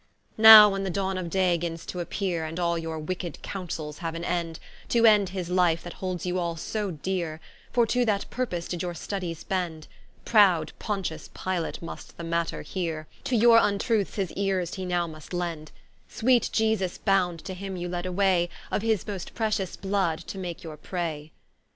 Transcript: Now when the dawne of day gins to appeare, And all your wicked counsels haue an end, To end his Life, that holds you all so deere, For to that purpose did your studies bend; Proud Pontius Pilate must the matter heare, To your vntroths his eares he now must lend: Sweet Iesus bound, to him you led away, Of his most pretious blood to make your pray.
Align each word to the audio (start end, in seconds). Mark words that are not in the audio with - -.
Now 0.39 0.67
when 0.69 0.83
the 0.83 0.89
dawne 0.89 1.19
of 1.19 1.29
day 1.29 1.59
gins 1.59 1.85
to 1.85 1.99
appeare, 2.03 2.43
And 2.43 2.59
all 2.59 2.75
your 2.75 2.97
wicked 2.97 3.43
counsels 3.43 3.99
haue 3.99 4.15
an 4.15 4.23
end, 4.23 4.59
To 4.89 5.05
end 5.05 5.29
his 5.29 5.47
Life, 5.51 5.83
that 5.83 5.93
holds 6.01 6.25
you 6.25 6.39
all 6.39 6.55
so 6.55 6.89
deere, 6.89 7.39
For 7.71 7.85
to 7.85 8.03
that 8.05 8.27
purpose 8.31 8.67
did 8.67 8.81
your 8.81 8.95
studies 8.95 9.43
bend; 9.43 9.87
Proud 10.25 10.73
Pontius 10.79 11.29
Pilate 11.35 11.83
must 11.83 12.17
the 12.17 12.23
matter 12.23 12.63
heare, 12.63 13.07
To 13.25 13.35
your 13.35 13.59
vntroths 13.59 14.15
his 14.15 14.31
eares 14.35 14.73
he 14.73 14.85
now 14.85 15.05
must 15.05 15.33
lend: 15.35 15.71
Sweet 16.09 16.49
Iesus 16.59 16.97
bound, 16.97 17.45
to 17.45 17.53
him 17.53 17.77
you 17.77 17.87
led 17.87 18.07
away, 18.07 18.49
Of 18.71 18.81
his 18.81 19.05
most 19.05 19.35
pretious 19.35 19.75
blood 19.75 20.17
to 20.21 20.39
make 20.39 20.63
your 20.63 20.77
pray. 20.77 21.31